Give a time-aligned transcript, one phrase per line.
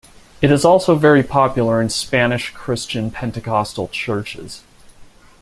[0.41, 4.63] It is also very popular in Spanish Christian Pentecostal churches.